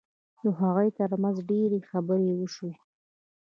د 0.43 0.45
هغوی 0.59 0.89
ترمنځ 0.97 1.35
ډېرې 1.49 1.79
خبرې 1.89 2.29
وشوې 2.39 2.73